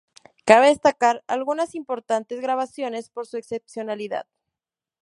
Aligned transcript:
Cabe 0.45 0.69
destacar 0.69 1.23
algunas 1.27 1.75
importantes 1.75 2.41
grabaciones 2.41 3.11
por 3.11 3.27
su 3.27 3.37
excepcionalidad. 3.37 4.25